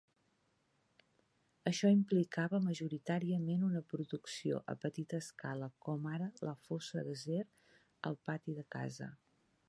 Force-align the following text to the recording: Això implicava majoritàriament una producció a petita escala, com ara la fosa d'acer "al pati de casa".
Això 1.71 1.89
implicava 1.95 2.61
majoritàriament 2.69 3.65
una 3.67 3.81
producció 3.91 4.61
a 4.73 4.75
petita 4.85 5.19
escala, 5.25 5.67
com 5.89 6.07
ara 6.13 6.29
la 6.51 6.55
fosa 6.69 7.03
d'acer 7.09 7.43
"al 8.11 8.19
pati 8.31 8.57
de 8.61 8.65
casa". 8.77 9.11